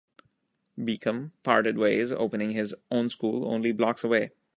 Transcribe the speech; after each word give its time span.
Beacom, 0.79 1.31
parted 1.43 1.77
ways, 1.77 2.11
opening 2.11 2.53
his 2.53 2.73
own 2.89 3.07
school 3.09 3.47
only 3.47 3.71
blocks 3.71 4.03
away. 4.03 4.31